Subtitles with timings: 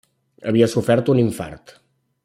[0.51, 1.79] Havia sofert un infart.